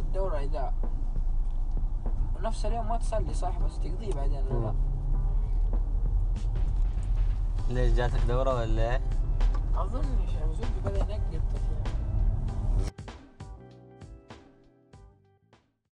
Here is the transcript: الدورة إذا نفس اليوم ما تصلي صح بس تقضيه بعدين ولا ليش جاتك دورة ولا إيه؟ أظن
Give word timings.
الدورة 0.00 0.38
إذا 0.38 0.72
نفس 2.40 2.66
اليوم 2.66 2.88
ما 2.88 2.96
تصلي 2.96 3.34
صح 3.34 3.58
بس 3.58 3.78
تقضيه 3.78 4.12
بعدين 4.12 4.44
ولا 4.50 4.74
ليش 7.68 7.92
جاتك 7.92 8.20
دورة 8.28 8.54
ولا 8.54 8.90
إيه؟ 8.90 9.00
أظن 9.76 10.19